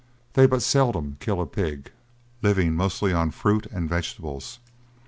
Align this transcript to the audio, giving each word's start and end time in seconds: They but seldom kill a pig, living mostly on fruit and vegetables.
They 0.33 0.47
but 0.47 0.63
seldom 0.63 1.17
kill 1.19 1.39
a 1.39 1.45
pig, 1.45 1.91
living 2.41 2.73
mostly 2.73 3.13
on 3.13 3.29
fruit 3.29 3.67
and 3.67 3.87
vegetables. 3.87 4.57